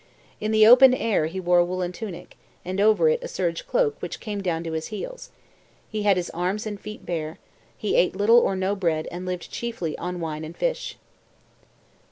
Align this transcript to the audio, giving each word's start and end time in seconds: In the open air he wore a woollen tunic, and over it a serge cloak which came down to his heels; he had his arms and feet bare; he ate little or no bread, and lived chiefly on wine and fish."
In 0.39 0.49
the 0.49 0.65
open 0.65 0.95
air 0.95 1.27
he 1.27 1.39
wore 1.39 1.59
a 1.59 1.63
woollen 1.63 1.91
tunic, 1.91 2.35
and 2.65 2.81
over 2.81 3.07
it 3.07 3.21
a 3.23 3.27
serge 3.27 3.67
cloak 3.67 3.97
which 4.01 4.19
came 4.19 4.41
down 4.41 4.63
to 4.63 4.71
his 4.71 4.87
heels; 4.87 5.29
he 5.91 6.01
had 6.01 6.17
his 6.17 6.31
arms 6.31 6.65
and 6.65 6.81
feet 6.81 7.05
bare; 7.05 7.37
he 7.77 7.95
ate 7.95 8.15
little 8.15 8.39
or 8.39 8.55
no 8.55 8.75
bread, 8.75 9.07
and 9.11 9.27
lived 9.27 9.51
chiefly 9.51 9.95
on 9.99 10.19
wine 10.19 10.43
and 10.43 10.57
fish." 10.57 10.97